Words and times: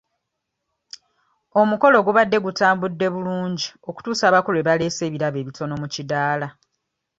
Omukolo 1.61 1.97
gubadde 2.07 2.37
gutambudde 2.45 3.07
bulungi 3.13 3.65
okutuusa 3.89 4.23
abako 4.27 4.49
lwe 4.51 4.65
baleese 4.67 5.01
ebirabo 5.05 5.37
ebitono 5.43 5.73
mu 5.81 5.87
kiddaala. 5.93 6.47